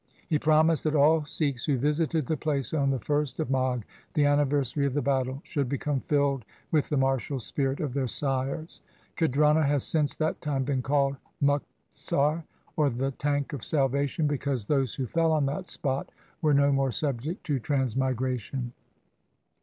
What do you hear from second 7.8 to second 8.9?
their sires.